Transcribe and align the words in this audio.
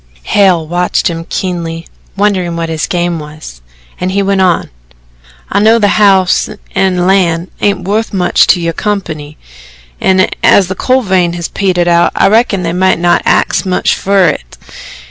Hale 0.23 0.65
watched 0.67 1.11
him 1.11 1.27
keenly, 1.29 1.85
wondering 2.17 2.55
what 2.55 2.69
his 2.69 2.87
game 2.87 3.19
was 3.19 3.61
and 3.99 4.09
he 4.11 4.23
went 4.23 4.41
on: 4.41 4.71
"I 5.51 5.59
know 5.59 5.77
the 5.77 5.89
house 6.01 6.49
an' 6.73 7.05
land 7.05 7.51
ain't 7.61 7.81
wuth 7.87 8.11
much 8.11 8.47
to 8.47 8.59
your 8.59 8.73
company, 8.73 9.37
an' 9.99 10.25
as 10.41 10.69
the 10.69 10.75
coal 10.75 11.03
vein 11.03 11.33
has 11.33 11.49
petered 11.49 11.87
out, 11.87 12.11
I 12.15 12.29
reckon 12.29 12.63
they 12.63 12.73
might 12.73 12.97
not 12.97 13.21
axe 13.25 13.63
much 13.63 13.93
fer 13.93 14.29
it." 14.29 14.57